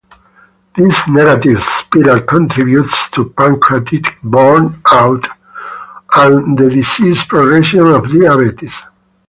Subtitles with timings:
[0.77, 5.27] This negative spiral contributes to pancreatic burnout,
[6.15, 8.81] and the disease progression of diabetes.